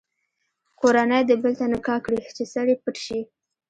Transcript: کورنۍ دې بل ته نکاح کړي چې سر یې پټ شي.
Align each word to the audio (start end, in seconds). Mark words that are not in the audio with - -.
کورنۍ 0.79 1.21
دې 1.29 1.35
بل 1.41 1.53
ته 1.59 1.65
نکاح 1.73 1.99
کړي 2.05 2.21
چې 2.35 2.43
سر 2.53 2.65
یې 2.71 2.77
پټ 2.83 2.95
شي. 3.05 3.19